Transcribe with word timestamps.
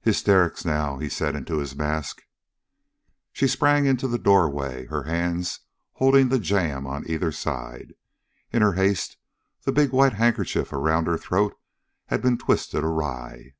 "Hysterics 0.00 0.64
now," 0.64 0.98
he 0.98 1.08
said 1.08 1.36
into 1.36 1.58
his 1.58 1.76
mask. 1.76 2.22
She 3.32 3.46
sprang 3.46 3.86
into 3.86 4.08
the 4.08 4.18
doorway, 4.18 4.86
her 4.86 5.04
hands 5.04 5.60
holding 5.92 6.30
the 6.30 6.40
jamb 6.40 6.84
on 6.84 7.08
either 7.08 7.30
side. 7.30 7.94
In 8.50 8.60
her 8.60 8.72
haste 8.72 9.18
the 9.62 9.70
big 9.70 9.92
white 9.92 10.14
handkerchief 10.14 10.72
around 10.72 11.06
her 11.06 11.16
throat 11.16 11.56
had 12.06 12.20
been 12.22 12.38
twisted 12.38 12.82
awry. 12.82 13.54